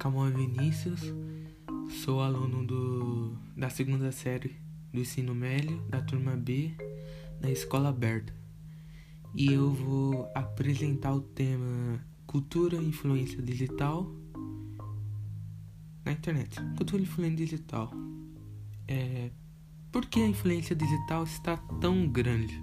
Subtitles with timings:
[0.00, 1.00] Camões Vinícius,
[2.02, 4.56] sou aluno do, da segunda série
[4.90, 6.74] do ensino médio, da turma B,
[7.38, 8.34] da escola aberta.
[9.34, 14.10] E eu vou apresentar o tema Cultura e Influência Digital
[16.02, 16.58] na internet.
[16.78, 17.92] Cultura e Influência Digital.
[18.88, 19.30] É,
[19.92, 22.58] por que a influência digital está tão grande?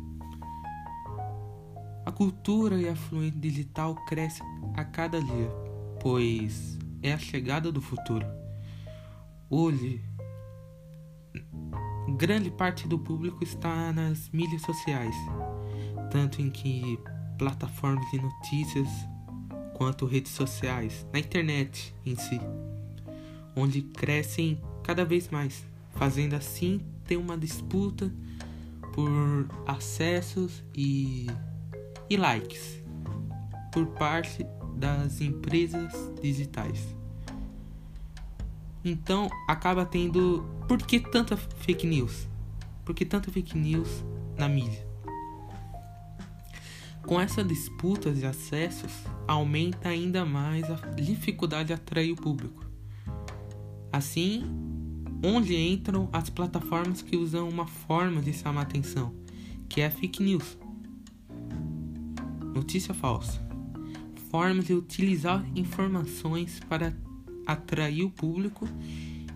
[2.04, 4.42] A cultura e a fluência digital cresce
[4.74, 5.67] a cada dia,
[6.10, 8.26] pois é a chegada do futuro.
[9.50, 10.02] Hoje,
[12.18, 15.14] grande parte do público está nas mídias sociais,
[16.10, 16.98] tanto em que
[17.38, 18.88] plataformas de notícias
[19.74, 22.40] quanto redes sociais, na internet em si,
[23.54, 28.10] onde crescem cada vez mais, fazendo assim ter uma disputa
[28.94, 31.28] por acessos e
[32.10, 32.82] e likes
[33.74, 34.46] por parte
[34.78, 36.96] das empresas digitais.
[38.84, 40.46] Então acaba tendo.
[40.68, 42.28] Por que tanta fake news?
[42.86, 44.04] Por que tanta fake news
[44.38, 44.86] na mídia?
[47.06, 48.92] Com essa disputa de acessos,
[49.28, 52.66] aumenta ainda mais a dificuldade de atrair o público.
[53.92, 54.44] Assim,
[55.24, 59.14] onde entram as plataformas que usam uma forma de chamar atenção,
[59.70, 60.58] que é a fake news.
[62.54, 63.47] Notícia falsa.
[64.30, 66.94] Formas de utilizar informações para
[67.46, 68.68] atrair o público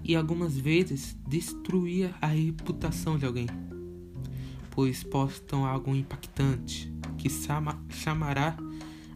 [0.03, 3.47] e algumas vezes destruir a reputação de alguém,
[4.71, 8.57] pois postam algo impactante que chama, chamará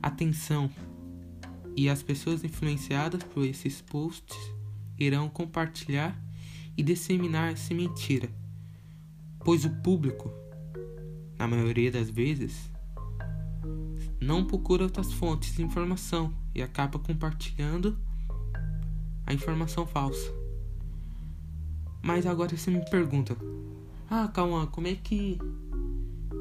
[0.01, 0.69] atenção
[1.75, 4.37] e as pessoas influenciadas por esses posts
[4.97, 6.17] irão compartilhar
[6.77, 8.29] e disseminar essa mentira,
[9.43, 10.31] pois o público,
[11.37, 12.71] na maioria das vezes,
[14.25, 17.95] não procura outras fontes de informação e acaba compartilhando
[19.25, 20.33] a informação falsa.
[22.01, 23.37] Mas agora você me pergunta:
[24.09, 25.37] "Ah, calma, como é que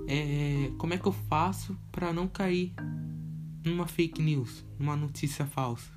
[0.09, 2.75] é, como é que eu faço para não cair
[3.63, 5.91] numa fake news, numa notícia falsa?"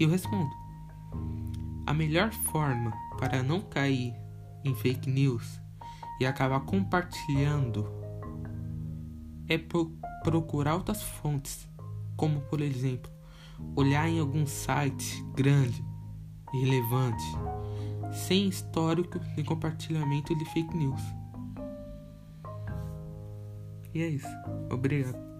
[0.00, 0.50] E eu respondo:
[1.86, 4.12] a melhor forma para não cair
[4.64, 5.60] em fake news
[6.20, 7.86] e acabar compartilhando
[9.48, 9.90] é por
[10.22, 11.68] procurar outras fontes,
[12.16, 13.10] como por exemplo,
[13.74, 15.84] olhar em algum site grande
[16.54, 17.24] e relevante,
[18.12, 21.02] sem histórico de compartilhamento de fake news.
[23.94, 24.28] E é isso.
[24.70, 25.35] Obrigado.